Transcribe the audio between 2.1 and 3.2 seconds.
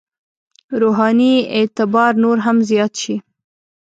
نور هم زیات شي.